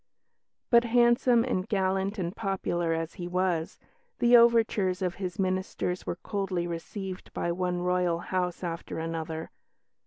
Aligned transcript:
But 0.71 0.83
handsome 0.85 1.43
and 1.43 1.69
gallant 1.69 2.17
and 2.17 2.35
popular 2.35 2.91
as 2.91 3.13
he 3.21 3.27
was, 3.27 3.77
the 4.17 4.35
overtures 4.35 5.03
of 5.03 5.13
his 5.21 5.37
ministers 5.37 6.07
were 6.07 6.15
coldly 6.15 6.65
received 6.65 7.31
by 7.35 7.51
one 7.51 7.83
Royal 7.83 8.17
house 8.17 8.63
after 8.63 8.97
another. 8.97 9.51